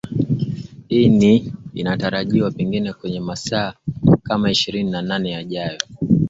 ini 0.89 1.51
inatarajiwa 1.73 2.51
pengine 2.51 2.93
kwenye 2.93 3.19
masaa 3.19 3.73
kama 4.23 4.51
ishirini 4.51 4.91
na 4.91 5.01
nne 5.19 5.31
yajayo 5.31 5.79